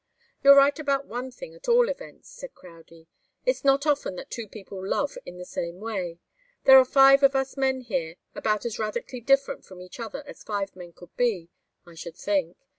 [0.43, 3.05] "You're right about one thing at all events," said Crowdie.
[3.45, 6.17] "It's not often that two people love in the same way.
[6.63, 10.41] There are five of us men here, about as radically different from each other as
[10.43, 11.49] five men could be,
[11.85, 12.57] I should think.